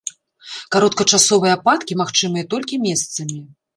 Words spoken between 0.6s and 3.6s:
Кароткачасовыя ападкі магчымыя толькі месцамі.